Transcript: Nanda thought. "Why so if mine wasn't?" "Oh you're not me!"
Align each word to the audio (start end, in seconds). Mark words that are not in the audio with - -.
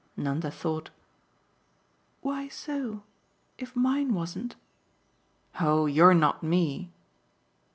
Nanda 0.17 0.49
thought. 0.49 0.89
"Why 2.21 2.47
so 2.47 3.03
if 3.59 3.75
mine 3.75 4.15
wasn't?" 4.15 4.55
"Oh 5.59 5.85
you're 5.85 6.15
not 6.15 6.41
me!" 6.41 6.89